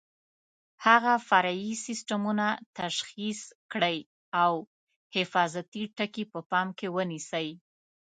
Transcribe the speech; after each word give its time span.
هغه 0.85 1.13
فرعي 1.29 1.71
سیسټمونه 1.85 2.47
تشخیص 2.79 3.41
کړئ 3.71 3.97
او 4.43 4.53
حفاظتي 5.15 5.83
ټکي 5.97 6.23
په 6.33 6.39
پام 6.49 6.67
کې 6.77 6.87
ونیسئ. 6.95 7.47